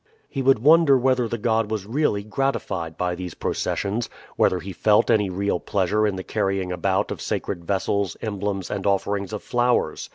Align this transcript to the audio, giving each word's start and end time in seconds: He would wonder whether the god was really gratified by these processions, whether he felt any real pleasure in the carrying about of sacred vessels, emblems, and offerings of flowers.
He 0.27 0.41
would 0.41 0.57
wonder 0.63 0.97
whether 0.97 1.27
the 1.27 1.37
god 1.37 1.69
was 1.69 1.85
really 1.85 2.23
gratified 2.23 2.97
by 2.97 3.13
these 3.13 3.35
processions, 3.35 4.09
whether 4.35 4.59
he 4.59 4.73
felt 4.73 5.11
any 5.11 5.29
real 5.29 5.59
pleasure 5.59 6.07
in 6.07 6.15
the 6.15 6.23
carrying 6.23 6.71
about 6.71 7.11
of 7.11 7.21
sacred 7.21 7.63
vessels, 7.65 8.17
emblems, 8.19 8.71
and 8.71 8.87
offerings 8.87 9.31
of 9.31 9.43
flowers. 9.43 10.09